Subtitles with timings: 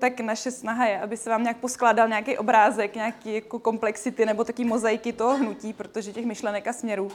[0.00, 4.44] tak naše snaha je, aby se vám nějak poskládal nějaký obrázek, nějaký jako komplexity nebo
[4.44, 7.10] taky mozaiky toho hnutí, protože těch myšlenek a směrů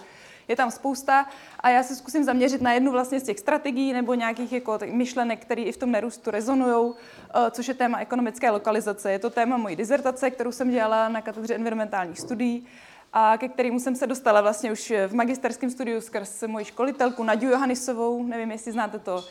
[0.48, 1.26] je tam spousta.
[1.60, 5.40] A já se zkusím zaměřit na jednu vlastně z těch strategií nebo nějakých jako myšlenek,
[5.40, 9.12] které i v tom nerůstu rezonují, eh, což je téma ekonomické lokalizace.
[9.12, 12.68] Je to téma mojí dizertace, kterou jsem dělala na katedře environmentálních studií
[13.14, 17.50] a ke kterému jsem se dostala vlastně už v magisterském studiu skrz moji školitelku Naďu
[17.50, 19.24] Johannisovou, nevím, jestli znáte to,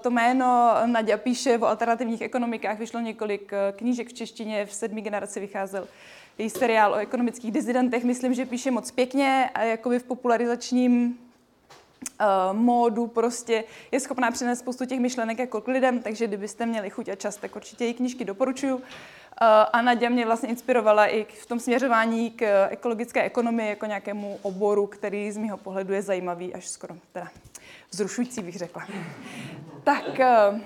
[0.00, 0.74] to jméno.
[0.86, 5.88] Nadia píše o alternativních ekonomikách, vyšlo několik eh, knížek v češtině, v sedmý generaci vycházel
[6.38, 11.18] její seriál o ekonomických dizidentech, myslím, že píše moc pěkně a jakoby v popularizačním
[12.20, 16.90] uh, módu prostě je schopná přinést spoustu těch myšlenek jako k lidem, takže kdybyste měli
[16.90, 18.76] chuť a čas, tak určitě její knížky doporučuju.
[18.76, 18.82] Uh,
[19.72, 24.86] a Nadia mě vlastně inspirovala i v tom směřování k ekologické ekonomii jako nějakému oboru,
[24.86, 27.28] který z mého pohledu je zajímavý, až skoro teda
[27.90, 28.86] vzrušující bych řekla.
[29.84, 30.60] Tak, uh,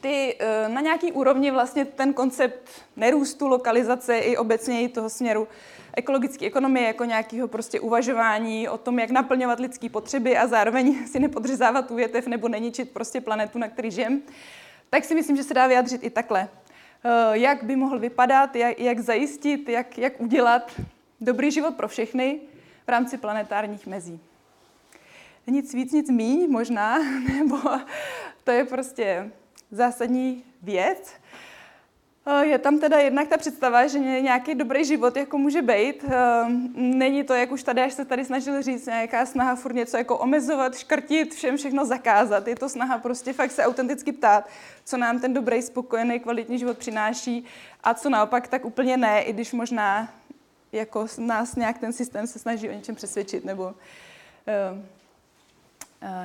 [0.00, 5.48] ty eh, na nějaký úrovni vlastně ten koncept nerůstu, lokalizace i obecně i toho směru
[5.96, 11.18] ekologické ekonomie jako nějakého prostě uvažování o tom, jak naplňovat lidské potřeby a zároveň si
[11.20, 14.22] nepodřezávat tu větev nebo neničit prostě planetu, na který žijem,
[14.90, 16.48] tak si myslím, že se dá vyjádřit i takhle.
[17.04, 20.80] Eh, jak by mohl vypadat, jak, jak zajistit, jak, jak udělat
[21.20, 22.40] dobrý život pro všechny
[22.86, 24.20] v rámci planetárních mezí.
[25.46, 26.98] Nic víc, nic míň možná,
[27.38, 27.58] nebo
[28.44, 29.30] to je prostě
[29.70, 31.12] zásadní věc.
[32.26, 36.04] Eh, je tam teda jednak ta představa, že nějaký dobrý život jako může být.
[36.08, 39.96] Eh, není to, jak už tady, až se tady snažili říct, nějaká snaha furt něco
[39.96, 42.48] jako omezovat, škrtit, všem všechno zakázat.
[42.48, 44.48] Je to snaha prostě fakt se autenticky ptát,
[44.84, 47.44] co nám ten dobrý, spokojený, kvalitní život přináší
[47.82, 50.08] a co naopak tak úplně ne, i když možná
[50.72, 54.78] jako nás nějak ten systém se snaží o něčem přesvědčit nebo uh,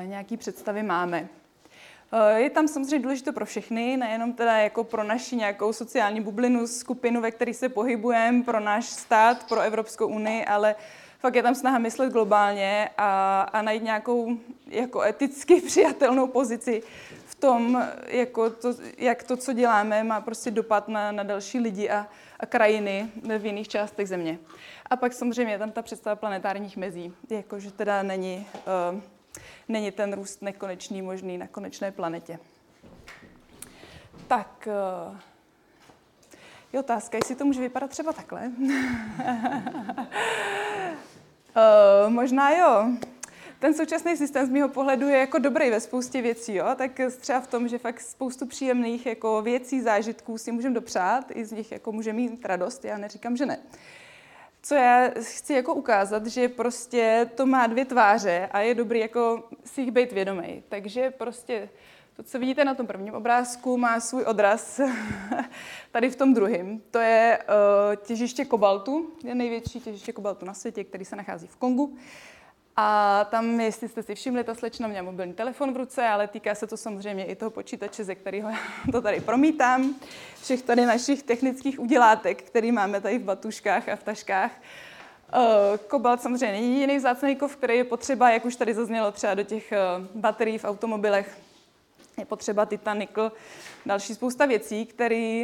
[0.05, 1.29] nějaký představy máme.
[2.13, 6.67] Eh, je tam samozřejmě důležité pro všechny, nejenom teda jako pro naši nějakou sociální bublinu,
[6.67, 10.75] skupinu, ve které se pohybujeme, pro náš stát, pro Evropskou unii, ale
[11.19, 14.37] fakt je tam snaha myslet globálně a, a najít nějakou
[14.67, 16.83] jako eticky přijatelnou pozici
[17.25, 21.89] v tom, jako to, jak to, co děláme, má prostě dopad na, na další lidi
[21.89, 22.07] a,
[22.39, 24.39] a krajiny v jiných částech země.
[24.89, 28.47] A pak samozřejmě je tam ta představa planetárních mezí, jakože teda není
[28.93, 29.01] uh,
[29.69, 32.39] není ten růst nekonečný možný na konečné planetě.
[34.27, 35.17] Tak, eh,
[36.73, 38.51] je otázka, jestli to může vypadat třeba takhle.
[41.55, 42.91] uh, možná jo.
[43.59, 46.65] Ten současný systém z mého pohledu je jako dobrý ve spoustě věcí, jo?
[46.75, 51.45] tak třeba v tom, že fakt spoustu příjemných jako věcí, zážitků si můžeme dopřát, i
[51.45, 53.57] z nich jako můžeme mít radost, já neříkám, že ne.
[53.57, 53.63] Uh,
[54.61, 59.43] co já chci jako ukázat, že prostě to má dvě tváře a je dobrý jako
[59.65, 60.63] si jich být vědomý.
[60.69, 61.69] Takže prostě
[62.15, 64.81] to, co vidíte na tom prvním obrázku, má svůj odraz
[65.91, 66.81] tady v tom druhém.
[66.91, 71.55] To je uh, těžiště kobaltu, je největší těžiště kobaltu na světě, který se nachází v
[71.55, 71.97] Kongu.
[72.75, 76.55] A tam, jestli jste si všimli, ta slečna měla mobilní telefon v ruce, ale týká
[76.55, 79.95] se to samozřejmě i toho počítače, ze kterého já to tady promítám.
[80.41, 84.51] Všech tady našich technických udělátek, který máme tady v batuškách a v taškách.
[85.33, 89.33] Eh, kobalt samozřejmě není jediný vzácný kov, který je potřeba, jak už tady zaznělo třeba
[89.33, 89.77] do těch eh,
[90.15, 91.37] baterií v automobilech.
[92.17, 93.31] Je potřeba titan, nikl,
[93.85, 95.43] další spousta věcí, které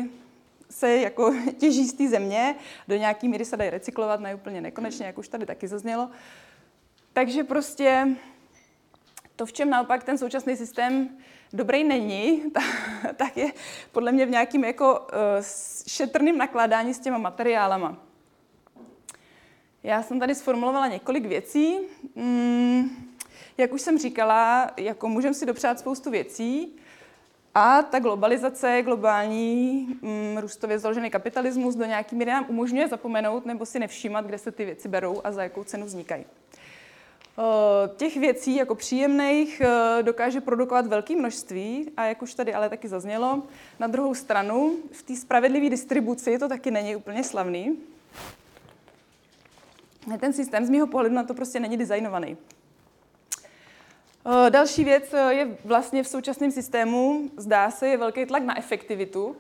[0.69, 2.55] se jako těží z té země,
[2.87, 6.09] do nějaké míry se dají recyklovat, ne úplně nekonečně, jak už tady taky zaznělo.
[7.17, 8.07] Takže prostě
[9.35, 11.09] to, v čem naopak ten současný systém
[11.53, 12.43] dobrý není,
[13.15, 13.51] tak je
[13.91, 15.07] podle mě v nějakým jako uh,
[15.87, 17.97] šetrným nakládání s těma materiálama.
[19.83, 21.79] Já jsem tady sformulovala několik věcí.
[22.15, 22.89] Mm,
[23.57, 26.75] jak už jsem říkala, jako můžeme si dopřát spoustu věcí
[27.55, 33.65] a ta globalizace, globální mm, růstově založený kapitalismus do nějaký míry nám umožňuje zapomenout nebo
[33.65, 36.25] si nevšímat, kde se ty věci berou a za jakou cenu vznikají.
[37.39, 42.69] Eh, těch věcí jako příjemných eh, dokáže produkovat velké množství a jak už tady ale
[42.69, 43.43] taky zaznělo,
[43.79, 47.77] na druhou stranu v té spravedlivé distribuci to taky není úplně slavný.
[50.19, 52.37] Ten systém z mého pohledu na to prostě není designovaný.
[54.25, 59.35] Eh, další věc je vlastně v současném systému, zdá se, je velký tlak na efektivitu,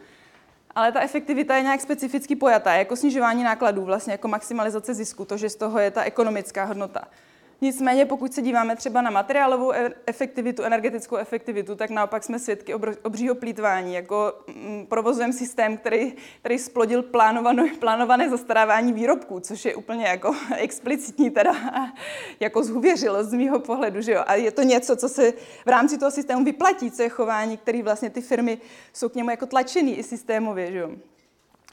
[0.75, 5.37] ale ta efektivita je nějak specificky pojatá, jako snižování nákladů, vlastně jako maximalizace zisku, to,
[5.37, 7.07] že z toho je ta ekonomická hodnota.
[7.61, 12.73] Nicméně, pokud se díváme třeba na materiálovou e- efektivitu, energetickou efektivitu, tak naopak jsme svědky
[13.03, 13.93] obřího plítvání.
[13.93, 20.35] Jako mm, provozujeme systém, který, který splodil plánované, plánované zastarávání výrobků, což je úplně jako
[20.57, 21.55] explicitní teda
[22.39, 24.01] jako zhuvěřilo z mýho pohledu.
[24.01, 24.23] Že jo?
[24.27, 25.33] A je to něco, co se
[25.65, 28.57] v rámci toho systému vyplatí, co je chování, který vlastně ty firmy
[28.93, 30.71] jsou k němu jako tlačený i systémově.
[30.71, 30.91] Že jo?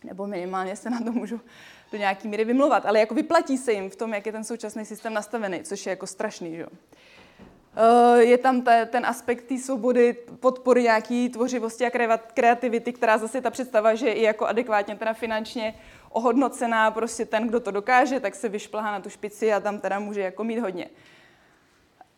[0.04, 1.40] Nebo minimálně se na to můžu
[1.92, 4.84] do nějaký míry vymluvat, ale jako vyplatí se jim v tom, jak je ten současný
[4.84, 6.66] systém nastavený, což je jako strašný, že?
[7.76, 13.40] Eh, je tam te, ten aspekt té svobody, podpory nějaký tvořivosti a kreativity, která zase
[13.40, 15.74] ta představa, že je i jako adekvátně teda finančně
[16.10, 19.98] ohodnocená, prostě ten, kdo to dokáže, tak se vyšplhá na tu špici a tam teda
[19.98, 20.90] může jako mít hodně.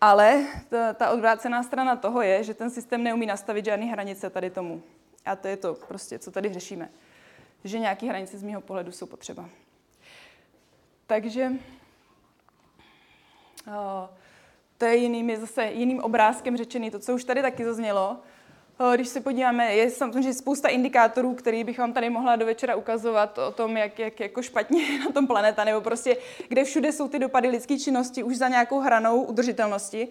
[0.01, 4.51] Ale ta, ta odvrácená strana toho je, že ten systém neumí nastavit žádné hranice tady
[4.51, 4.83] tomu.
[5.25, 6.89] A to je to prostě, co tady řešíme.
[7.67, 9.49] Že nějaké hranice z mého pohledu jsou potřeba.
[11.07, 11.53] Takže
[14.79, 18.17] to je jiným, zase jiným obrázkem řečený, to, co už tady taky zaznělo.
[18.95, 23.39] Když se podíváme, je samozřejmě spousta indikátorů, který bych vám tady mohla do večera ukazovat
[23.39, 26.17] o tom, jak, jak jako špatně na tom planeta, nebo prostě
[26.49, 30.09] kde všude jsou ty dopady lidské činnosti už za nějakou hranou udržitelnosti.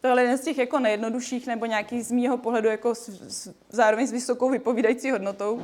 [0.00, 3.54] To je jeden z těch jako nejjednodušších nebo nějaký z mýho pohledu jako s, s,
[3.68, 5.62] zároveň s vysokou vypovídající hodnotou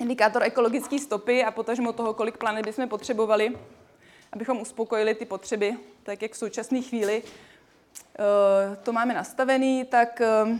[0.00, 3.56] indikátor ekologické stopy a potažmo toho, kolik planet bychom potřebovali,
[4.32, 10.58] abychom uspokojili ty potřeby, tak jak v současné chvíli eh, to máme nastavený, tak eh,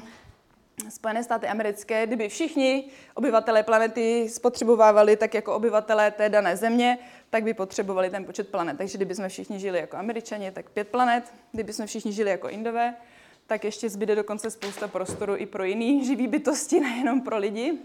[0.88, 2.84] Spojené státy americké, kdyby všichni
[3.14, 6.98] obyvatelé planety spotřebovávali tak jako obyvatelé té dané země,
[7.30, 8.78] tak by potřebovali ten počet planet.
[8.78, 11.34] Takže kdyby jsme všichni žili jako američani, tak pět planet.
[11.52, 12.94] Kdyby jsme všichni žili jako indové,
[13.46, 17.78] tak ještě zbyde dokonce spousta prostoru i pro jiný živý bytosti, nejenom pro lidi.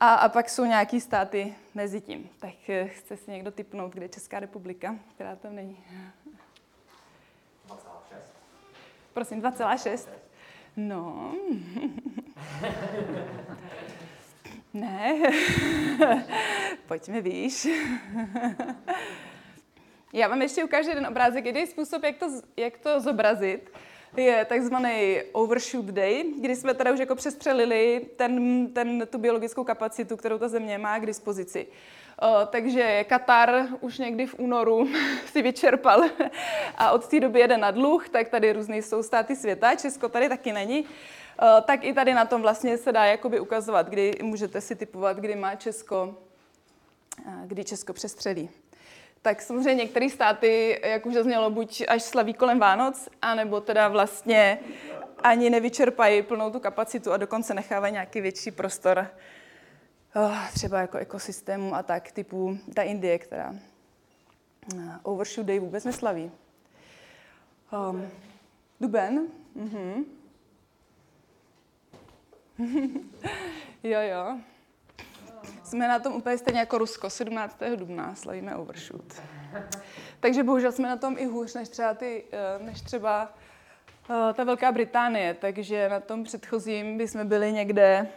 [0.00, 2.30] A, a pak jsou nějaký státy mezi tím.
[2.38, 5.84] Tak eh, chce si někdo typnout, kde je Česká republika, která tam není.
[7.68, 7.76] 2,6.
[9.12, 10.08] Prosím, 2,6.
[10.76, 11.32] No.
[14.74, 15.20] ne.
[16.86, 17.68] Pojďme výš.
[20.12, 22.26] Já vám ještě ukážu jeden obrázek, jeden způsob, jak to,
[22.56, 23.70] jak to zobrazit
[24.18, 30.16] je takzvaný overshoot day, kdy jsme teda už jako přestřelili ten, ten, tu biologickou kapacitu,
[30.16, 31.66] kterou ta země má k dispozici.
[32.22, 34.88] Uh, takže Katar už někdy v únoru
[35.32, 36.02] si vyčerpal
[36.76, 40.28] a od té doby jede na dluh, tak tady různý jsou státy světa, Česko tady
[40.28, 40.80] taky není.
[40.80, 40.88] Uh,
[41.64, 45.36] tak i tady na tom vlastně se dá jakoby ukazovat, kdy můžete si typovat, kdy
[45.36, 46.14] má Česko,
[47.46, 48.50] kdy Česko přestřelí
[49.26, 54.58] tak samozřejmě některé státy, jak už zaznělo, buď až slaví kolem Vánoc, anebo teda vlastně
[55.22, 59.10] ani nevyčerpají plnou tu kapacitu a dokonce nechávají nějaký větší prostor
[60.14, 63.50] oh, třeba jako ekosystému a tak, typu ta Indie, která
[64.74, 66.30] uh, Overshoot Day vůbec neslaví.
[67.90, 68.08] Um,
[68.80, 69.26] duben.
[69.56, 70.04] Mm-hmm.
[73.82, 74.38] jo, jo.
[75.66, 77.10] Jsme na tom úplně stejně jako Rusko.
[77.10, 77.58] 17.
[77.76, 79.22] dubna slavíme overshoot.
[80.20, 83.34] Takže bohužel jsme na tom i hůř než třeba, ty, eh, než třeba
[84.10, 85.34] eh, ta Velká Británie.
[85.34, 88.08] Takže na tom předchozím bychom byli někde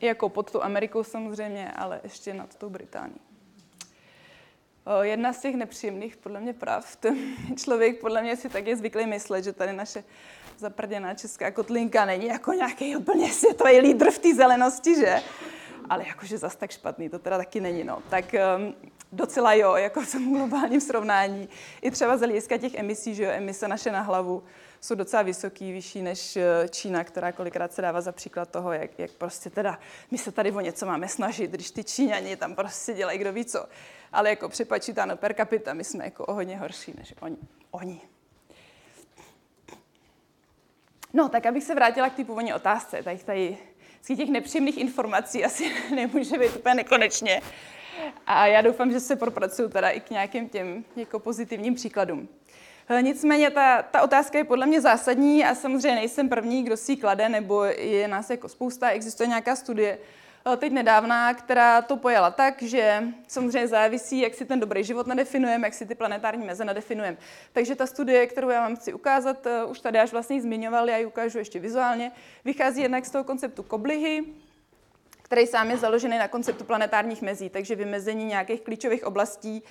[0.00, 3.20] jako pod tu Amerikou samozřejmě, ale ještě nad tou Británií.
[4.86, 7.06] Eh, jedna z těch nepříjemných, podle mě, pravd.
[7.64, 10.04] Člověk podle mě si tak je zvyklý myslet, že tady naše
[10.58, 15.22] zaprděná česká kotlinka není jako nějaký úplně světový lídr v té zelenosti, že?
[15.90, 18.02] Ale jakože zas tak špatný, to teda taky není, no.
[18.10, 18.24] Tak
[18.56, 18.74] um,
[19.12, 21.48] docela jo, jako v tom globálním srovnání.
[21.82, 24.42] I třeba z hlediska těch emisí, že jo, emise naše na hlavu
[24.80, 28.98] jsou docela vysoký, vyšší než eh, Čína, která kolikrát se dává za příklad toho, jak,
[28.98, 29.78] jak prostě teda
[30.10, 33.44] my se tady o něco máme snažit, když ty Číňani tam prostě dělají kdo ví
[33.44, 33.66] co.
[34.12, 37.36] Ale jako přepačítáno per capita, my jsme jako o hodně horší než oni.
[37.70, 38.00] oni.
[41.12, 43.58] No, tak abych se vrátila k té původní otázce, tak tady
[44.16, 47.40] těch nepříjemných informací asi nemůže být úplně nekonečně.
[48.26, 52.28] A já doufám, že se propracuju teda i k nějakým těm jako pozitivním příkladům.
[53.00, 56.96] Nicméně ta, ta otázka je podle mě zásadní a samozřejmě nejsem první, kdo si ji
[56.96, 59.98] klade, nebo je nás jako spousta, existuje nějaká studie,
[60.56, 65.66] teď nedávná, která to pojala tak, že samozřejmě závisí, jak si ten dobrý život nadefinujeme,
[65.66, 67.16] jak si ty planetární meze nadefinujeme.
[67.52, 70.96] Takže ta studie, kterou já vám chci ukázat, eh, už tady až vlastně zmiňoval, já
[70.96, 72.12] ji ukážu ještě vizuálně,
[72.44, 74.24] vychází jednak z toho konceptu koblihy,
[75.22, 79.62] který sám je založený na konceptu planetárních mezí, takže vymezení nějakých klíčových oblastí,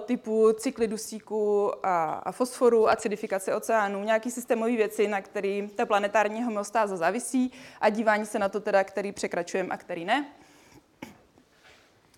[0.00, 6.42] typu cykly dusíku a, a fosforu, acidifikace oceánů, nějaký systémové věci, na který ta planetární
[6.42, 10.26] homeostáza závisí a dívání se na to teda, který překračujeme a který ne.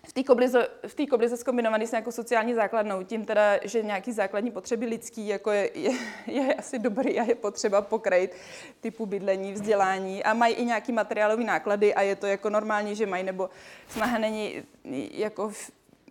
[0.07, 0.67] v té koblize,
[1.09, 5.69] koblize zkombinovaný s nějakou sociální základnou, tím teda, že nějaký základní potřeby lidský, jako je,
[5.73, 5.91] je,
[6.27, 8.35] je asi dobrý a je potřeba pokrejt
[8.79, 13.05] typu bydlení, vzdělání a mají i nějaký materiálové náklady a je to jako normální, že
[13.05, 13.49] mají, nebo
[13.87, 14.63] snaha není
[15.11, 15.51] jako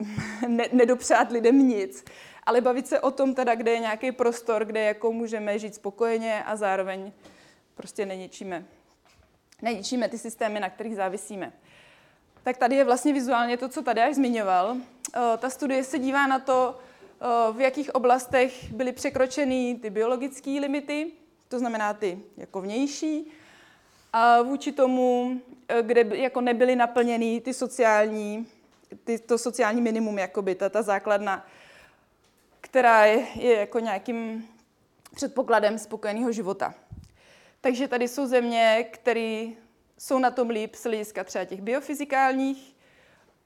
[0.49, 2.05] ne, nedopřát lidem nic,
[2.47, 6.45] ale bavit se o tom teda, kde je nějaký prostor, kde jako můžeme žít spokojeně
[6.45, 7.13] a zároveň
[7.75, 8.65] prostě neničíme,
[9.63, 11.53] neničíme ty systémy, na kterých závisíme.
[12.43, 14.77] Tak tady je vlastně vizuálně to, co tady až zmiňoval.
[14.77, 16.79] Eh, ta studie se dívá na to,
[17.21, 21.07] eh, v jakých oblastech byly překročeny ty biologické limity,
[21.49, 23.33] to znamená ty jako vnější,
[24.13, 28.47] a vůči tomu, eh, kde jako nebyly naplněny ty sociální,
[29.05, 31.47] ty, to sociální minimum, jakoby, ta, ta základna,
[32.61, 34.49] která je, je jako nějakým
[35.15, 36.75] předpokladem spokojeného života.
[37.61, 39.47] Takže tady jsou země, které
[39.99, 42.77] jsou na tom líp z hlediska třeba těch biofyzikálních,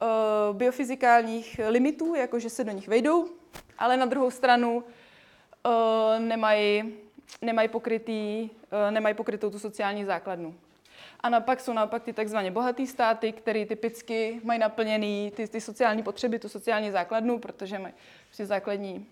[0.01, 3.29] uh, biofyzikálních limitů, jakože se do nich vejdou,
[3.77, 6.93] ale na druhou stranu uh, nemají,
[7.41, 10.55] nemají, pokrytý, uh, nemají pokrytou tu sociální základnu.
[11.25, 16.03] A naopak jsou naopak ty takzvaně bohatý státy, které typicky mají naplněný ty, ty sociální
[16.03, 17.93] potřeby, tu sociální základnu, protože mají
[18.25, 19.07] prostě základní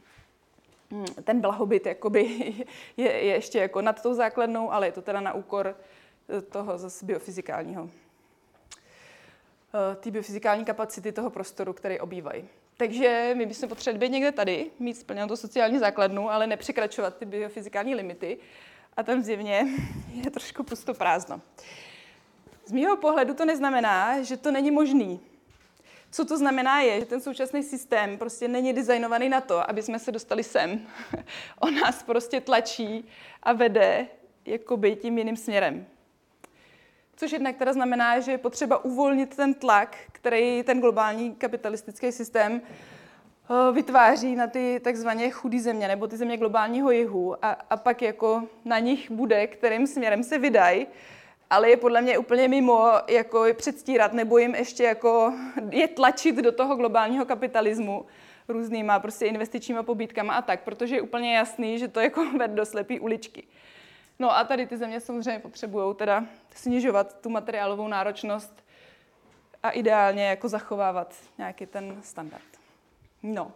[0.91, 2.21] hm, ten blahobyt jakoby
[2.97, 5.77] je, je ještě jako nad tou základnou, ale je to teda na úkor
[6.51, 7.89] toho zase biofyzikálního,
[9.73, 12.45] eh, ty biofyzikální kapacity toho prostoru, který obývají.
[12.77, 17.25] Takže my bychom potřebovali být někde tady, mít splněnou tu sociální základnu, ale nepřekračovat ty
[17.25, 18.37] biofyzikální limity.
[18.97, 19.67] A tam zjevně
[20.25, 21.41] je trošku pusto prázdno.
[22.65, 25.19] Z mého pohledu to neznamená, že to není možný.
[26.11, 29.99] Co to znamená je, že ten současný systém prostě není designovaný na to, aby jsme
[29.99, 30.81] se dostali sem.
[31.59, 33.05] On nás prostě tlačí
[33.43, 34.07] a vede
[34.45, 35.85] jakoby tím jiným směrem.
[37.15, 42.61] Což jednak teda znamená, že je potřeba uvolnit ten tlak, který ten globální kapitalistický systém
[42.61, 48.01] eh, vytváří na ty takzvaně chudé země nebo ty země globálního jihu a, a pak
[48.01, 50.87] jako na nich bude, kterým směrem se vydají,
[51.53, 55.33] ale je podle mě úplně mimo jako je předstírat nebo jim ještě jako
[55.69, 58.05] je tlačit do toho globálního kapitalismu
[58.47, 62.65] různýma prostě investičníma pobídkama a tak, protože je úplně jasný, že to jako vede do
[62.65, 63.43] slepý uličky.
[64.19, 68.65] No a tady ty země samozřejmě potřebují teda snižovat tu materiálovou náročnost
[69.63, 72.59] a ideálně jako zachovávat nějaký ten standard.
[73.23, 73.51] No.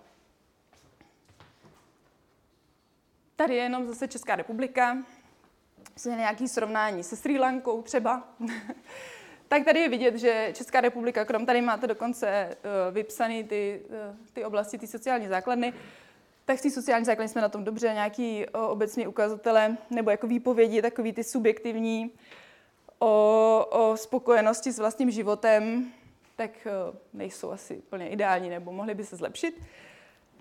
[3.36, 4.98] Tady je jenom zase Česká republika,
[6.06, 8.27] nějaké srovnání se Sri Lankou třeba.
[9.48, 14.15] tak tady je vidět, že Česká republika, krom tady máte dokonce uh, vypsané ty, uh,
[14.34, 15.74] ty oblasti, ty sociální základny,
[16.46, 20.82] tak té sociální základně jsme na tom dobře, nějaký o, obecně ukazatele nebo jako výpovědi,
[20.82, 22.12] takový ty subjektivní
[23.00, 25.91] o, o spokojenosti s vlastním životem,
[26.36, 26.67] tak
[27.13, 29.62] nejsou asi úplně ideální nebo mohly by se zlepšit.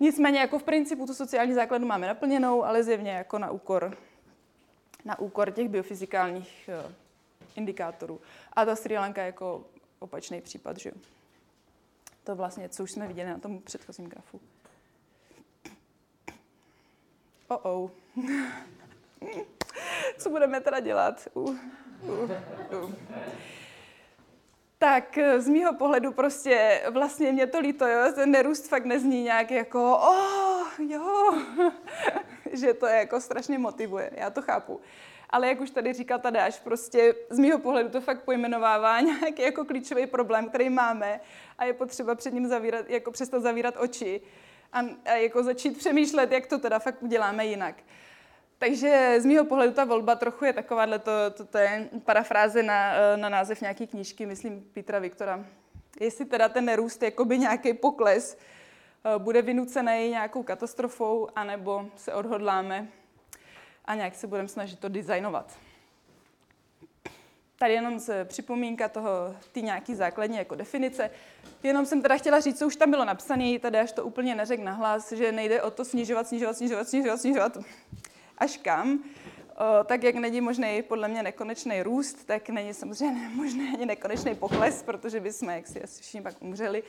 [0.01, 3.97] Nicméně jako v principu tu sociální základnu máme naplněnou, ale zjevně jako na úkor,
[5.07, 6.71] na úkor těch biofyzikálních
[7.57, 8.21] indikátorů.
[8.53, 9.65] A ta Sri Lanka jako
[9.99, 10.93] opačný případ, že
[12.25, 14.41] To vlastně, co už jsme viděli na tom předchozím grafu.
[17.49, 17.91] Oh oh.
[20.19, 21.29] Co budeme teda dělat?
[21.35, 21.57] Uh,
[22.03, 22.31] uh,
[22.83, 22.93] uh.
[24.79, 28.13] Tak z mýho pohledu prostě vlastně mě to líto, jo?
[28.15, 31.35] ten nerůst fakt nezní nějak jako oh, jo,
[32.57, 34.81] že to je jako strašně motivuje, já to chápu.
[35.31, 39.65] Ale jak už tady říkal Tadáš, prostě z mýho pohledu to fakt pojmenovává nějaký jako
[39.65, 41.21] klíčový problém, který máme
[41.59, 44.21] a je potřeba před ním zavírat, jako přestat zavírat oči
[44.73, 47.75] a, a jako začít přemýšlet, jak to teda fakt uděláme jinak.
[48.59, 52.93] Takže z mého pohledu ta volba trochu je takováhle, to, to, to je parafráze na,
[53.17, 55.45] na název nějaké knížky, myslím Petra Viktora.
[56.01, 58.56] Jestli teda ten nerůst, jakoby nějaký pokles, eh,
[59.19, 62.89] bude vynucený nějakou katastrofou, anebo se odhodláme
[63.85, 65.59] a nějak se budeme snažit to designovat.
[67.59, 69.11] Tady jenom z připomínka toho,
[69.53, 71.11] ty nějaký základní jako definice.
[71.63, 74.61] Jenom jsem teda chtěla říct, co už tam bylo napsané, tady až to úplně neřek
[74.61, 77.59] nahlas, že nejde o to snižovat, snižovat, snižovat, snižovat, snižovat
[78.39, 79.05] až kam.
[79.57, 84.35] O, tak jak není možný podle mě nekonečný růst, tak není samozřejmě možný ani nekonečný
[84.35, 86.83] pokles, protože bychom, jak si asi všichni pak umřeli,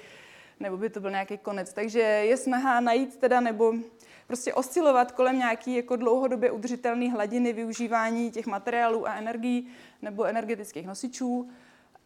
[0.60, 1.74] nebo by to byl nějaký konec.
[1.74, 3.74] Takže je snaha najít teda, nebo
[4.28, 9.68] prostě oscilovat kolem nějaký jako dlouhodobě udržitelné hladiny využívání těch materiálů a energií
[10.02, 11.50] nebo energetických nosičů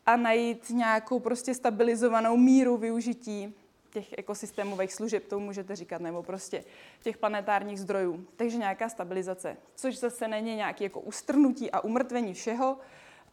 [0.06, 3.54] a najít nějakou prostě stabilizovanou míru využití
[3.92, 6.64] těch ekosystémových služeb, to můžete říkat, nebo prostě
[7.04, 8.26] těch planetárních zdrojů.
[8.36, 12.78] Takže nějaká stabilizace, což zase není nějaké jako ustrnutí a umrtvení všeho,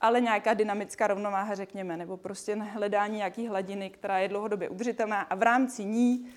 [0.00, 5.34] ale nějaká dynamická rovnováha, řekněme, nebo prostě hledání nějaký hladiny, která je dlouhodobě udržitelná a
[5.34, 6.28] v rámci ní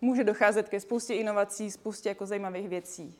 [0.00, 3.14] může docházet ke spoustě inovací, spoustě jako zajímavých věcí.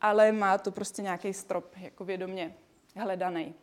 [0.00, 2.54] Ale má to prostě nějaký strop, jako vědomě
[2.96, 3.54] hledaný.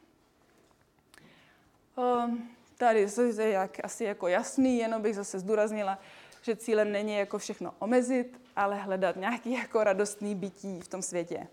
[1.97, 3.07] Um, tady
[3.39, 5.99] je jak, asi jako jasný, jenom bych zase zdůraznila,
[6.41, 11.47] že cílem není jako všechno omezit, ale hledat nějaký jako radostný bytí v tom světě,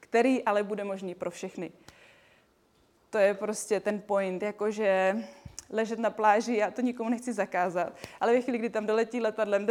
[0.00, 1.72] který ale bude možný pro všechny.
[3.12, 5.16] To je prostě ten point, jakože
[5.70, 9.66] ležet na pláži, já to nikomu nechci zakázat, ale ve chvíli, kdy tam doletí letadlem,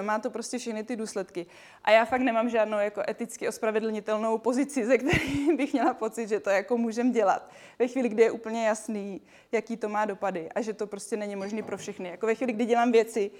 [0.00, 1.46] má to prostě všechny ty důsledky.
[1.84, 5.18] A já fakt nemám žádnou jako eticky ospravedlnitelnou pozici, ze které
[5.56, 7.50] bych měla pocit, že to jako můžem dělat.
[7.78, 9.20] Ve chvíli, kdy je úplně jasný,
[9.52, 12.08] jaký to má dopady a že to prostě není možné pro všechny.
[12.08, 13.30] Jako ve chvíli, kdy dělám věci,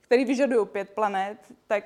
[0.00, 1.84] které vyžadují pět planet, tak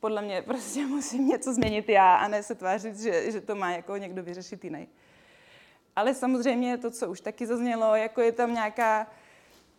[0.00, 3.70] podle mě prostě musím něco změnit já a ne se tvářit, že, že to má
[3.70, 4.88] jako někdo vyřešit jiný.
[5.96, 9.06] Ale samozřejmě to, co už taky zaznělo, jako je tam nějaká,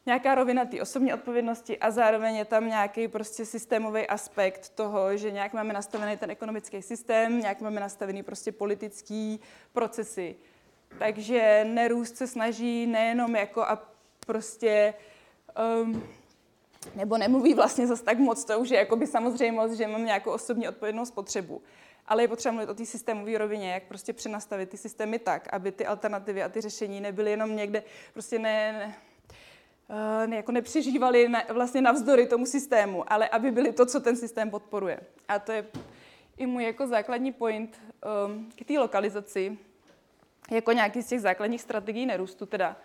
[0.05, 5.31] nějaká rovina té osobní odpovědnosti a zároveň je tam nějaký prostě systémový aspekt toho, že
[5.31, 9.39] nějak máme nastavený ten ekonomický systém, nějak máme nastavený prostě politický
[9.73, 10.35] procesy.
[10.99, 13.91] Takže nerůst se snaží nejenom jako a
[14.25, 14.93] prostě
[15.83, 16.03] um,
[16.95, 20.67] nebo nemluví vlastně zase tak moc, to už je jakoby samozřejmost, že mám nějakou osobní
[20.67, 21.61] odpovědnou spotřebu.
[22.07, 25.71] Ale je potřeba mluvit o té systémové rovině, jak prostě přenastavit ty systémy tak, aby
[25.71, 28.95] ty alternativy a ty řešení nebyly jenom někde, prostě ne, ne
[30.23, 34.15] eh, ne, jako nepřežívali ne, vlastně navzdory tomu systému, ale aby byly to, co ten
[34.15, 34.99] systém podporuje.
[35.27, 35.65] A to je
[36.37, 37.81] i můj jako základní point
[38.27, 39.57] um, k té lokalizaci,
[40.51, 42.77] jako nějaký z těch základních strategií nerůstu teda.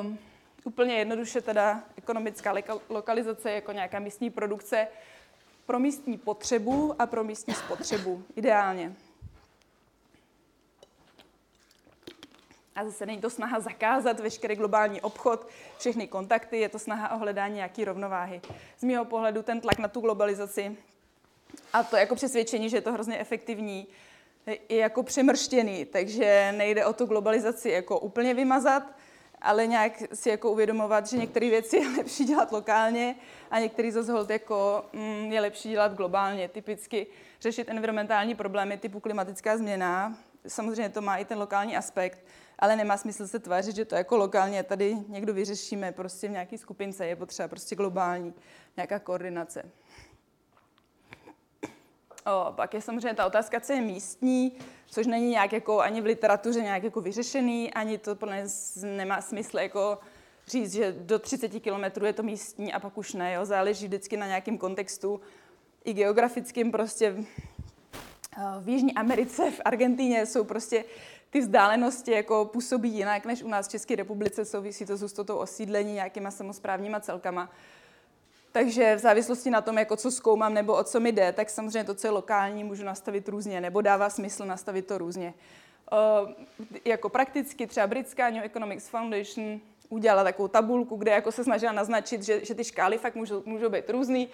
[0.00, 0.18] Um,
[0.64, 2.54] Úplně jednoduše teda ekonomická
[2.88, 4.88] lokalizace jako nějaká místní produkce
[5.70, 8.96] pro místní potřebu a pro místní spotřebu, ideálně.
[12.74, 15.48] A zase není to snaha zakázat veškerý globální obchod,
[15.78, 18.40] všechny kontakty, je to snaha o hledání nějaké rovnováhy.
[18.78, 20.76] Z mého pohledu ten tlak na tu globalizaci
[21.72, 23.86] a to jako přesvědčení, že je to hrozně efektivní,
[24.46, 28.82] je jako přemrštěný, takže nejde o tu globalizaci jako úplně vymazat,
[29.42, 33.16] ale nějak si jako uvědomovat, že některé věci je lepší dělat lokálně
[33.50, 36.48] a některé zase hold jako mm, je lepší dělat globálně.
[36.48, 37.06] Typicky
[37.40, 40.16] řešit environmentální problémy typu klimatická změna,
[40.46, 42.24] samozřejmě to má i ten lokální aspekt,
[42.58, 46.58] ale nemá smysl se tvářit, že to jako lokálně tady někdo vyřešíme prostě v nějaké
[46.58, 48.34] skupince, je potřeba prostě globální
[48.76, 49.62] nějaká koordinace.
[52.26, 54.52] O, pak je samozřejmě ta otázka, co je místní,
[54.86, 59.58] což není nějak jako ani v literatuře nějak jako vyřešený, ani to nás nemá smysl
[59.58, 59.98] jako
[60.46, 63.44] říct, že do 30 kilometrů je to místní a pak už ne, jo?
[63.44, 65.20] záleží vždycky na nějakém kontextu
[65.84, 67.16] i geografickým prostě
[68.60, 70.84] v Jižní Americe, v Argentíně jsou prostě
[71.30, 75.36] ty vzdálenosti jako působí jinak než u nás v České republice, souvisí to s hustotou
[75.36, 77.50] osídlení nějakýma samozprávníma celkama.
[78.52, 81.84] Takže v závislosti na tom, jako co zkoumám nebo o co mi jde, tak samozřejmě
[81.84, 85.34] to, co je lokální, můžu nastavit různě, nebo dává smysl nastavit to různě.
[85.92, 86.30] Uh,
[86.84, 92.22] jako prakticky třeba britská New Economics Foundation udělala takovou tabulku, kde jako se snažila naznačit,
[92.22, 94.28] že, že ty škály fakt můžou, můžou být různý.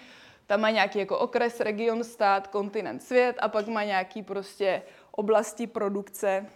[0.47, 5.67] Tam má nějaký jako okres, region, stát, kontinent, svět a pak má nějaký prostě oblasti
[5.67, 6.47] produkce,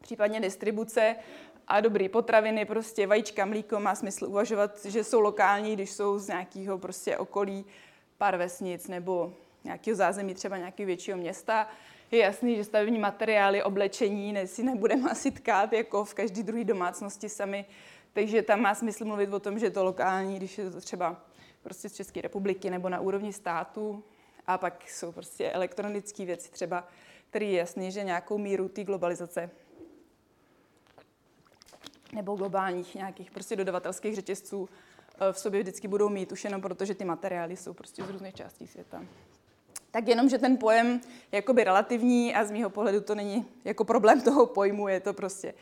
[0.00, 1.16] případně distribuce
[1.68, 6.28] a dobrý potraviny, prostě vajíčka, mlíko, má smysl uvažovat, že jsou lokální, když jsou z
[6.28, 7.64] nějakého prostě okolí
[8.18, 9.32] pár vesnic nebo
[9.64, 11.68] nějakého zázemí, třeba nějakého většího města.
[12.10, 16.64] Je jasný, že stavební materiály, oblečení ne, si nebudeme asi tkát jako v každé druhé
[16.64, 17.64] domácnosti sami,
[18.12, 21.16] takže tam má smysl mluvit o tom, že je to lokální, když je to třeba
[21.62, 24.04] prostě z České republiky nebo na úrovni státu.
[24.46, 26.88] A pak jsou prostě elektronické věci třeba,
[27.30, 29.50] které je jasný, že nějakou míru té globalizace
[32.16, 36.84] nebo globálních nějakých prostě dodavatelských řetězců eh, v sobě vždycky budou mít, už jenom proto,
[36.84, 39.04] že ty materiály jsou prostě z různých částí světa.
[39.90, 41.00] Tak jenom, že ten pojem
[41.32, 45.12] je jakoby relativní a z mého pohledu to není jako problém toho pojmu, je to
[45.14, 45.54] prostě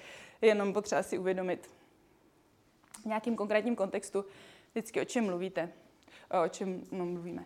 [0.43, 1.71] jenom potřeba si uvědomit
[3.03, 4.25] v nějakým konkrétním kontextu
[4.71, 5.69] vždycky o čem mluvíte,
[6.45, 7.45] o čem no, mluvíme.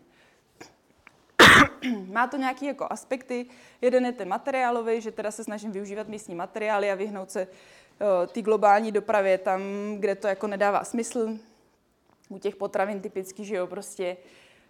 [2.12, 3.46] Má to nějaké jako aspekty.
[3.82, 7.48] Jeden je ten materiálový, že teda se snažím využívat místní materiály a vyhnout se
[8.32, 9.60] té globální dopravě, tam,
[9.98, 11.38] kde to jako nedává smysl.
[12.28, 14.16] U těch potravin typicky, že jo, prostě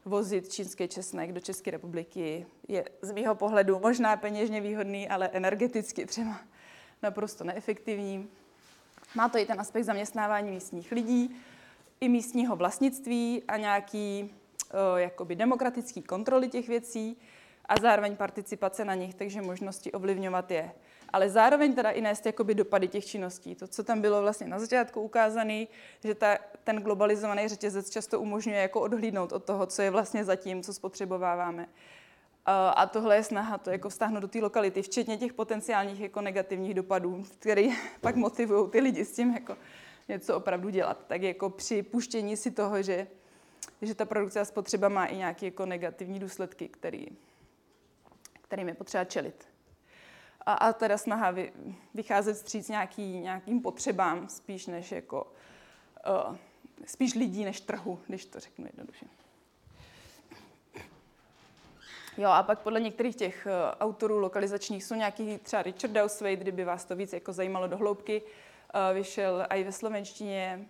[0.04, 6.06] vozit čínský česnek do České republiky je z mého pohledu možná peněžně výhodný, ale energeticky
[6.06, 6.40] třeba
[7.02, 8.28] naprosto neefektivní.
[9.14, 11.36] Má to i ten aspekt zaměstnávání místních lidí,
[12.00, 14.34] i místního vlastnictví a nějaký
[14.96, 17.16] jakoby demokratický kontroly těch věcí
[17.64, 20.70] a zároveň participace na nich, takže možnosti ovlivňovat je
[21.12, 23.54] ale zároveň teda i nést jakoby dopady těch činností.
[23.54, 25.66] To, co tam bylo vlastně na začátku ukázané,
[26.04, 30.62] že ta, ten globalizovaný řetězec často umožňuje jako odhlídnout od toho, co je vlastně zatím,
[30.62, 31.68] co spotřebováváme.
[32.46, 36.74] A tohle je snaha to jako vztáhnout do té lokality, včetně těch potenciálních jako negativních
[36.74, 37.68] dopadů, které
[38.00, 39.56] pak motivují ty lidi s tím jako
[40.08, 41.04] něco opravdu dělat.
[41.06, 43.06] Tak jako při puštění si toho, že,
[43.82, 47.06] že ta produkce a spotřeba má i nějaké jako negativní důsledky, který,
[48.42, 49.48] kterým je potřeba čelit.
[50.46, 51.52] A, a teda snaha vy,
[51.94, 55.32] vycházet vstříc nějaký, nějakým potřebám, spíš než jako,
[56.28, 56.36] uh,
[56.86, 59.06] spíš lidí než trhu, když to řeknu jednoduše.
[62.16, 66.64] Jo, a pak podle některých těch uh, autorů lokalizačních jsou nějaký třeba Richard Dowswade, kdyby
[66.64, 70.68] vás to víc jako zajímalo do hloubky, uh, vyšel i ve slovenštině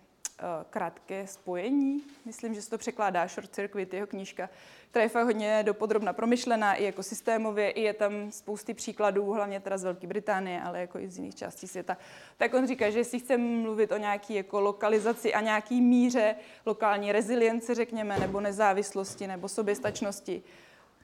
[0.69, 4.49] krátké spojení, myslím, že se to překládá Short Circuit, jeho knížka,
[4.91, 9.59] která je fakt hodně dopodrobna promyšlená i jako systémově, i je tam spousty příkladů, hlavně
[9.59, 11.97] teda z Velké Británie, ale jako i z jiných částí světa.
[12.37, 17.11] Tak on říká, že jestli chceme mluvit o nějaký jako lokalizaci a nějaký míře lokální
[17.11, 20.43] rezilience, řekněme, nebo nezávislosti, nebo soběstačnosti,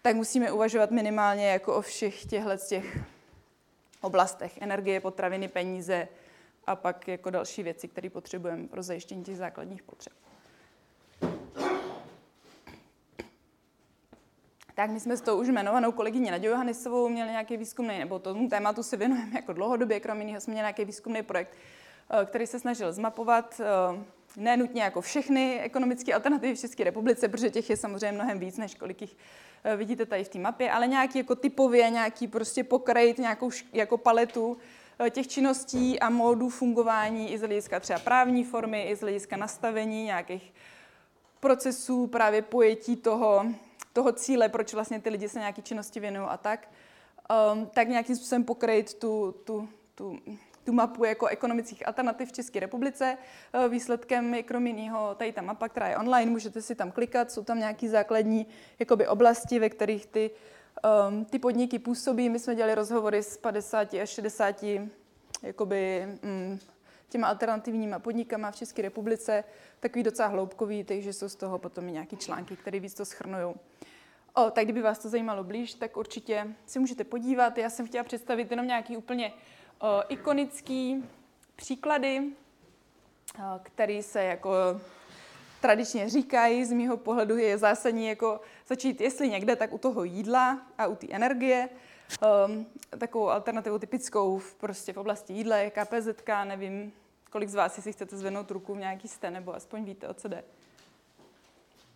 [0.01, 2.97] tak musíme uvažovat minimálně jako o všech těchto těch
[4.01, 4.61] oblastech.
[4.61, 6.07] Energie, potraviny, peníze
[6.67, 10.13] a pak jako další věci, které potřebujeme pro zajištění těch základních potřeb.
[14.75, 18.49] Tak my jsme s tou už jmenovanou kolegyní Nadějou Johannisovou měli nějaký výzkumný, nebo tomu
[18.49, 21.57] tématu se věnujeme jako dlouhodobě, kromě jiného jsme měli nějaký výzkumný projekt,
[22.09, 24.03] eh, který se snažil zmapovat eh,
[24.37, 28.75] nenutně jako všechny ekonomické alternativy v České republice, protože těch je samozřejmě mnohem víc, než
[28.75, 29.17] kolik jich
[29.63, 33.97] eh, vidíte tady v té mapě, ale nějaký jako typově, nějaký prostě pokrejt, nějakou jako
[33.97, 34.57] paletu
[35.09, 40.03] těch činností a módů fungování i z hlediska třeba právní formy, i z hlediska nastavení
[40.03, 40.53] nějakých
[41.39, 43.45] procesů, právě pojetí toho,
[43.93, 46.69] toho cíle, proč vlastně ty lidi se nějaké činnosti věnují a tak,
[47.53, 50.19] um, tak nějakým způsobem pokrýt tu, tu, tu,
[50.63, 53.17] tu mapu jako ekonomických alternativ v České republice.
[53.53, 57.31] Uh, výsledkem je krom jiného tady ta mapa, která je online, můžete si tam klikat,
[57.31, 58.47] jsou tam nějaké základní
[58.79, 60.31] jakoby, oblasti, ve kterých ty,
[60.83, 62.29] um, ty podniky působí.
[62.29, 64.63] My jsme dělali rozhovory s 50 až 60
[65.43, 66.59] jakoby, um,
[67.09, 69.43] těma alternativníma podnikama v České republice,
[69.79, 73.55] takový docela hloubkový, takže jsou z toho potom i nějaký články, které víc to schrnují.
[74.33, 77.57] O, tak kdyby vás to zajímalo blíž, tak určitě si můžete podívat.
[77.57, 79.33] Já jsem chtěla představit jenom nějaký úplně
[79.79, 81.03] o, ikonický
[81.55, 82.23] příklady,
[83.37, 84.51] o, který se jako
[85.61, 90.61] tradičně říkají, z mého pohledu je zásadní jako začít, jestli někde, tak u toho jídla
[90.77, 91.69] a u té energie.
[92.47, 92.65] Um,
[92.99, 96.07] takovou alternativu typickou v, prostě v oblasti jídla je KPZ,
[96.43, 96.93] nevím,
[97.29, 100.27] kolik z vás si chcete zvednout ruku v nějaký jste, nebo aspoň víte, o co
[100.27, 100.43] jde.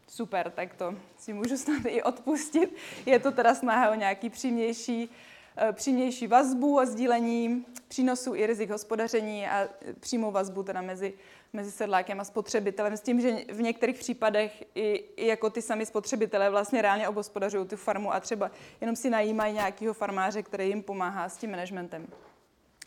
[0.08, 2.75] Super, tak to si můžu snad i odpustit.
[3.05, 5.10] Je to teda snaha o nějaký přímější,
[5.58, 11.13] eh, přímější vazbu a sdílení přínosů i rizik hospodaření a přímou vazbu teda mezi,
[11.53, 15.85] mezi sedlákem a spotřebitelem s tím, že v některých případech i, i jako ty sami
[15.85, 20.83] spotřebitelé vlastně reálně obospodařují tu farmu a třeba jenom si najímají nějakého farmáře, který jim
[20.83, 22.07] pomáhá s tím managementem.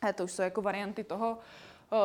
[0.02, 1.38] A to už jsou jako varianty toho.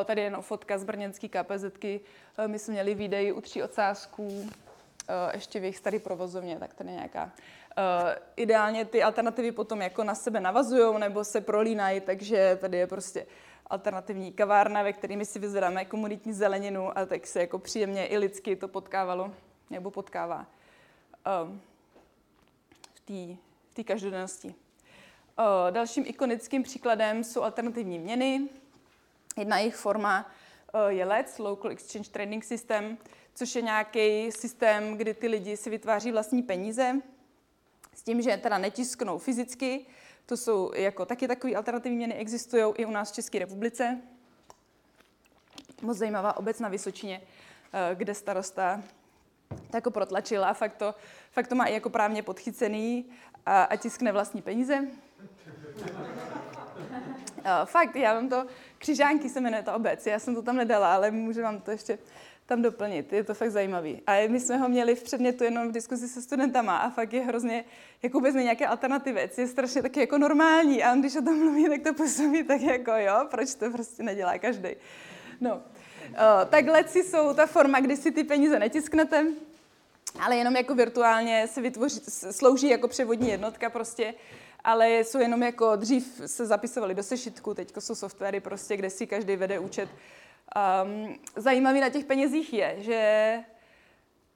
[0.06, 2.00] Tady je jenom fotka z brněnské KPZky.
[2.48, 4.50] My jsme měli výdej u tří ocázků,
[5.34, 7.32] ještě v jejich starý provozovně, tak tady nějaká.
[8.36, 13.26] Ideálně ty alternativy potom jako na sebe navazují nebo se prolínají, takže tady je prostě
[13.68, 18.56] alternativní kavárna, ve kterými si vyzvedáme komunitní zeleninu a tak se jako příjemně i lidsky
[18.56, 19.32] to potkávalo
[19.70, 20.46] nebo potkává
[23.70, 24.56] v té každodennosti.
[25.72, 28.50] Dalším ikonickým příkladem jsou alternativní měny.
[29.38, 30.32] Jedna jejich forma
[30.74, 32.98] eh, je LEDS, Local Exchange Trading System,
[33.34, 37.02] což je nějaký systém, kdy ty lidi si vytváří vlastní peníze
[37.94, 39.86] s tím, že teda netisknou fyzicky.
[40.28, 44.02] To jsou jako taky takové alternativní měny, existují i u nás v České republice.
[45.82, 47.22] Moc zajímavá obec na Vysočině,
[47.74, 48.84] eh, kde starosta
[49.50, 50.96] tak jako protlačila a fakt to,
[51.32, 53.06] fakt to má i jako právně podchycený
[53.46, 54.88] a, a tiskne vlastní peníze.
[57.38, 58.46] Uh, fakt, já mám to,
[58.78, 62.00] Křižánky se jmenuje ta obec, já jsem to tam nedala, ale můžu vám to ještě
[62.48, 64.02] tam doplnit, je to fakt zajímavý.
[64.08, 67.22] A my jsme ho měli v předmětu jenom v diskuzi se studentama a fakt je
[67.22, 67.66] hrozně,
[68.04, 71.70] jako vůbec nějaké alternativy, je strašně taky jako normální a on, když o tom mluví,
[71.70, 74.70] tak to působí tak jako jo, proč to prostě nedělá každý.
[75.42, 76.16] No, uh,
[76.50, 79.26] takhle si jsou ta forma, kdy si ty peníze netisknete,
[80.20, 84.14] ale jenom jako virtuálně se vytvoří, slouží jako převodní jednotka prostě,
[84.64, 89.08] ale jsou jenom jako dřív se zapisovali do sešitku, teď jsou softwary prostě, kde si
[89.08, 89.90] každý vede účet.
[90.56, 93.40] Um, zajímavý na těch penězích je, že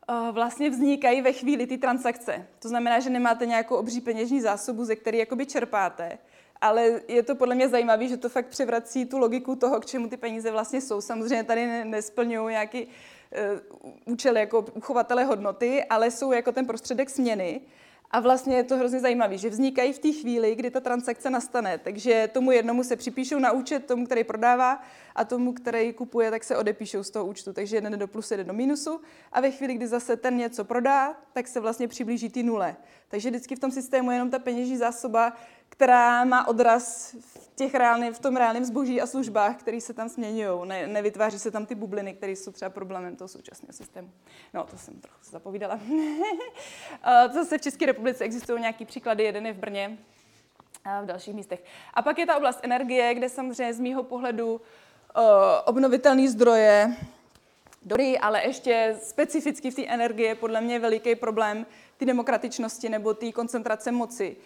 [0.09, 2.47] uh, vlastně vznikají ve chvíli ty transakce.
[2.59, 6.17] To znamená, že nemáte nějakou obří peněžní zásobu, ze které jakoby čerpáte,
[6.61, 10.07] ale je to podle mě zajímavé, že to fakt převrací tu logiku toho, k čemu
[10.07, 11.01] ty peníze vlastně jsou.
[11.01, 12.91] Samozřejmě tady nesplňují nějaký uh,
[14.05, 17.61] účel jako uchovatele hodnoty, ale jsou jako ten prostředek směny.
[18.11, 21.77] A vlastně je to hrozně zajímavé, že vznikají v té chvíli, kdy ta transakce nastane.
[21.77, 24.81] Takže tomu jednomu se připíšou na účet, tomu, který prodává,
[25.15, 27.53] a tomu, který kupuje, tak se odepíšou z toho účtu.
[27.53, 29.01] Takže jeden do plus, jeden do minusu.
[29.31, 32.75] A ve chvíli, kdy zase ten něco prodá, tak se vlastně přiblíží ty nule.
[33.07, 35.33] Takže vždycky v tom systému je jenom ta peněžní zásoba,
[35.71, 40.09] která má odraz v, těch reálný, v tom reálném zboží a službách, které se tam
[40.09, 40.67] směňují.
[40.67, 44.11] Ne, nevytváří se tam ty bubliny, které jsou třeba problémem toho současného systému.
[44.53, 45.79] No, to jsem trochu zapovídala.
[47.33, 49.97] Zase v České republice existují nějaký příklady, jeden je v Brně,
[50.85, 51.63] a v dalších místech.
[51.93, 54.61] A pak je ta oblast energie, kde samozřejmě z mýho pohledu uh,
[55.65, 56.95] obnovitelné zdroje,
[57.81, 61.65] dobrý, ale ještě specificky v té energie podle mě veliký problém
[61.97, 64.37] ty demokratičnosti nebo té koncentrace moci.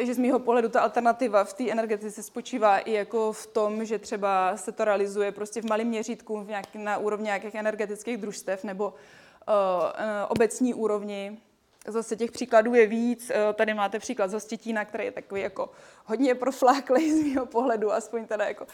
[0.00, 3.98] Takže z mého pohledu ta alternativa v té energetice spočívá i jako v tom, že
[3.98, 8.64] třeba se to realizuje prostě v malém měřítku v nějaký, na úrovni nějakých energetických družstev
[8.64, 9.84] nebo uh, uh,
[10.28, 11.38] obecní úrovni.
[11.86, 13.30] Zase těch příkladů je víc.
[13.30, 14.46] Uh, tady máte příklad z
[14.84, 15.70] který je takový jako
[16.04, 18.70] hodně profláklý z mého pohledu, aspoň teda jako uh,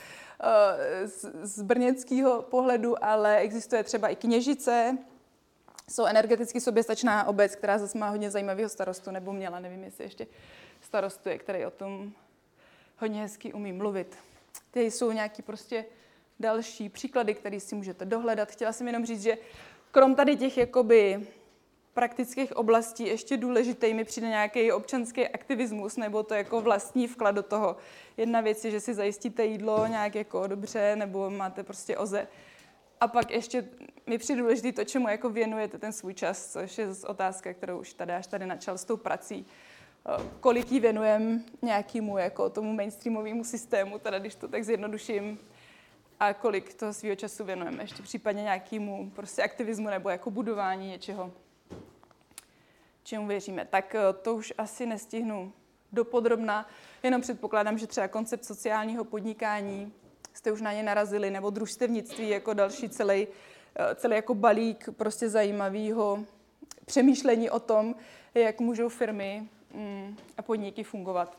[1.09, 4.99] z, z brněckého pohledu, ale existuje třeba i Kněžice,
[5.91, 10.27] jsou energeticky soběstačná obec, která zase má hodně zajímavého starostu, nebo měla, nevím, jestli ještě
[10.97, 12.13] starostuje, který o tom
[12.99, 14.17] hodně hezky umí mluvit.
[14.71, 15.85] Ty jsou nějaký prostě
[16.41, 18.51] další příklady, které si můžete dohledat.
[18.51, 19.39] Chtěla jsem jenom říct, že
[19.91, 21.27] krom tady těch jakoby
[21.95, 27.43] praktických oblastí ještě důležitý mi přijde nějaký občanský aktivismus nebo to jako vlastní vklad do
[27.43, 27.77] toho.
[28.17, 32.29] Jedna věc je, že si zajistíte jídlo nějak jako dobře nebo máte prostě oze.
[33.01, 33.69] A pak ještě
[34.07, 37.93] mi přijde důležité to, čemu jako věnujete ten svůj čas, což je otázka, kterou už
[37.93, 39.47] tady až tady načal s tou prací
[40.41, 45.39] kolik jí věnujeme nějakému jako tomu mainstreamovému systému, teda když to tak zjednoduším,
[46.21, 51.33] a kolik toho svého času věnujeme ještě případně nějakému prostě aktivismu nebo jako budování něčeho,
[53.03, 53.65] čemu věříme.
[53.65, 55.53] Tak eh, to už asi nestihnu
[55.93, 56.69] dopodrobna,
[57.03, 59.93] jenom předpokládám, že třeba koncept sociálního podnikání
[60.33, 63.27] jste už na ně narazili, nebo družstevnictví jako další celý,
[63.77, 66.25] eh, celý jako balík prostě zajímavého
[66.87, 67.95] přemýšlení o tom,
[68.35, 69.49] jak můžou firmy
[70.39, 71.39] a podniky fungovat.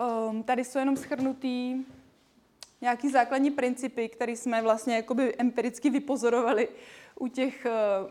[0.00, 1.84] Um, tady jsou jenom schrnutý
[2.80, 6.68] nějaký základní principy, které jsme vlastně jakoby empiricky vypozorovali
[7.18, 8.10] u těch uh,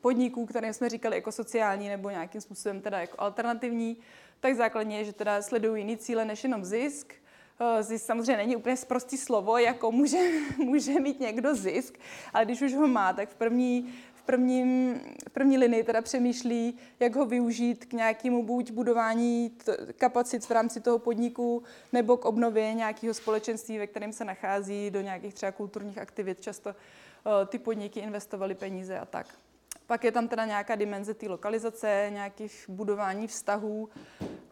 [0.00, 3.96] podniků, které jsme říkali jako sociální nebo nějakým způsobem teda jako alternativní,
[4.40, 7.14] tak základně je, že teda sledují jiný cíle než jenom zisk.
[7.60, 10.18] Uh, zisk samozřejmě není úplně zprostý slovo, jako může,
[10.58, 11.98] může mít někdo zisk,
[12.32, 13.94] ale když už ho má, tak v první
[14.26, 15.00] prvním,
[15.32, 20.80] první linii teda přemýšlí, jak ho využít k nějakému buď budování t- kapacit v rámci
[20.80, 21.62] toho podniku,
[21.92, 26.40] nebo k obnově nějakého společenství, ve kterém se nachází, do nějakých třeba kulturních aktivit.
[26.40, 26.74] Často uh,
[27.46, 29.26] ty podniky investovaly peníze a tak.
[29.86, 33.88] Pak je tam teda nějaká dimenze té lokalizace, nějakých budování vztahů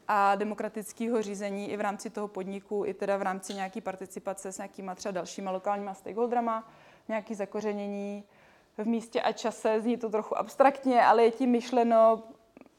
[0.09, 4.59] a demokratického řízení i v rámci toho podniku, i teda v rámci nějaké participace s
[4.59, 6.71] nějakýma třeba dalšíma lokálníma stakeholdrama,
[7.09, 8.25] nějaké zakořenění
[8.79, 9.81] v místě a čase.
[9.81, 12.23] Zní to trochu abstraktně, ale je tím myšleno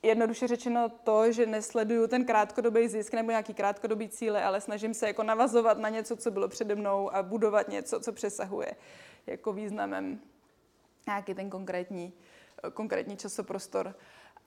[0.04, 5.08] jednoduše řečeno to, že nesleduju ten krátkodobý zisk nebo nějaký krátkodobý cíle, ale snažím se
[5.08, 8.76] jako navazovat na něco, co bylo přede mnou a budovat něco, co přesahuje
[9.28, 10.20] jako významem
[11.08, 12.14] nějaký ten konkrétní,
[12.74, 13.96] konkrétní časoprostor.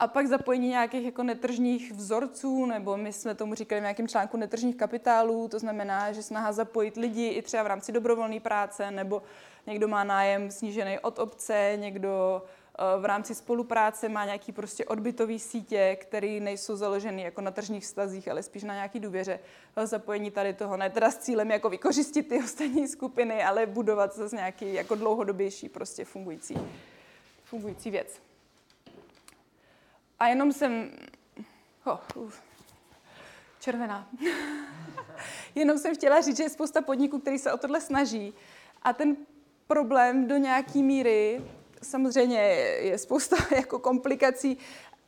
[0.00, 4.36] A pak zapojení nějakých jako netržních vzorců, nebo my jsme tomu říkali v nějakém článku
[4.36, 9.22] netržních kapitálů, to znamená, že snaha zapojit lidi i třeba v rámci dobrovolné práce, nebo
[9.68, 12.42] někdo má nájem snížený od obce, někdo
[12.78, 17.84] eh, v rámci spolupráce má nějaký prostě odbytový sítě, které nejsou založeny jako na tržních
[17.84, 19.40] vztazích, ale spíš na nějaký důvěře.
[19.76, 24.16] Eh, zapojení tady toho, ne teda s cílem jako vykořistit ty ostatní skupiny, ale budovat
[24.16, 26.58] zase nějaký jako dlouhodobější prostě fungující,
[27.44, 28.22] fungující věc.
[30.18, 30.90] A jenom jsem...
[31.84, 32.32] Oh, uh,
[33.60, 34.08] červená.
[35.54, 38.34] jenom jsem chtěla říct, že je spousta podniků, který se o tohle snaží.
[38.82, 39.16] A ten
[39.68, 41.42] problém do nějaký míry,
[41.82, 42.40] samozřejmě
[42.80, 44.58] je spousta jako komplikací,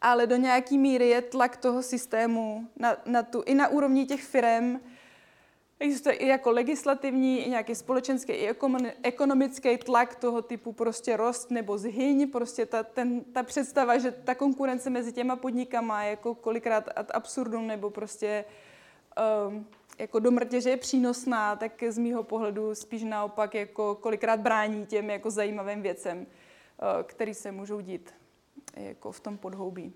[0.01, 4.23] ale do nějaký míry je tlak toho systému na, na tu, i na úrovni těch
[4.23, 4.81] firm,
[5.83, 8.55] Existuje i jako legislativní, i nějaký společenský, i
[9.03, 14.35] ekonomický tlak toho typu prostě rost nebo zhyň, prostě ta, ten, ta představa, že ta
[14.35, 18.45] konkurence mezi těma podnikama je jako kolikrát ad absurdum nebo prostě
[19.49, 19.67] um,
[20.01, 24.87] jako do mrtě, že je přínosná, tak z mýho pohledu spíš naopak jako kolikrát brání
[24.87, 26.27] těm jako zajímavým věcem, uh,
[27.03, 28.15] který se můžou dít
[28.77, 29.93] jako v tom podhoubí.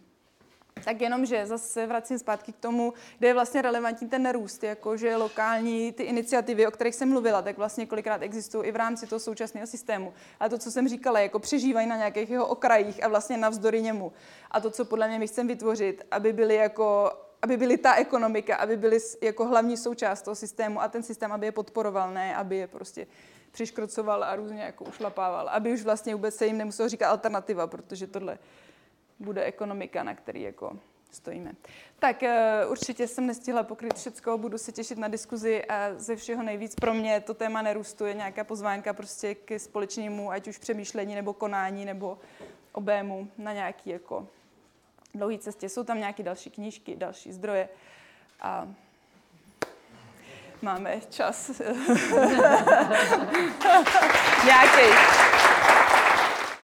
[0.84, 4.96] Tak jenom, že zase vracím zpátky k tomu, kde je vlastně relevantní ten růst, jako
[4.96, 9.06] že lokální ty iniciativy, o kterých jsem mluvila, tak vlastně kolikrát existují i v rámci
[9.06, 10.12] toho současného systému.
[10.40, 14.12] A to, co jsem říkala, jako přežívají na nějakých jeho okrajích a vlastně navzdory němu.
[14.50, 17.12] A to, co podle mě my chceme vytvořit, aby byly jako
[17.44, 21.46] aby byly ta ekonomika, aby byly jako hlavní součást toho systému a ten systém, aby
[21.46, 23.06] je podporoval, ne aby je prostě
[23.50, 28.06] přiškrocoval a různě jako ušlapával, aby už vlastně vůbec se jim nemuselo říkat alternativa, protože
[28.06, 28.38] tohle
[29.18, 30.78] bude ekonomika, na který jako
[31.10, 31.52] stojíme.
[31.98, 36.42] Tak uh, určitě jsem nestihla pokryt všecko, budu se těšit na diskuzi a ze všeho
[36.42, 41.14] nejvíc pro mě to téma nerůstu je nějaká pozvánka prostě k společnému, ať už přemýšlení
[41.14, 42.18] nebo konání nebo
[42.72, 44.28] obému na nějaký jako
[45.14, 45.68] dlouhé cestě.
[45.68, 47.68] Jsou tam nějaké další knížky, další zdroje
[48.40, 48.68] a
[50.62, 51.50] máme čas.
[54.44, 55.53] Nějaký.